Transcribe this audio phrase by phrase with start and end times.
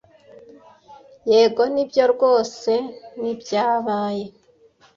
[1.31, 2.71] Yego, nibyo rwose
[3.21, 4.25] nibyabaye.